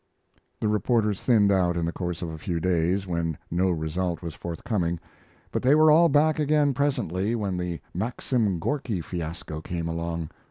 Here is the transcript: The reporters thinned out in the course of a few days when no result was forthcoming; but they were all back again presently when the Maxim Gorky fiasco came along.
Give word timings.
The 0.59 0.67
reporters 0.67 1.21
thinned 1.21 1.51
out 1.51 1.77
in 1.77 1.85
the 1.85 1.91
course 1.91 2.23
of 2.23 2.29
a 2.31 2.37
few 2.39 2.59
days 2.59 3.05
when 3.05 3.37
no 3.51 3.69
result 3.69 4.23
was 4.23 4.33
forthcoming; 4.33 4.99
but 5.51 5.61
they 5.61 5.75
were 5.75 5.91
all 5.91 6.09
back 6.09 6.39
again 6.39 6.73
presently 6.73 7.35
when 7.35 7.55
the 7.55 7.79
Maxim 7.93 8.57
Gorky 8.57 9.01
fiasco 9.01 9.61
came 9.61 9.87
along. 9.87 10.31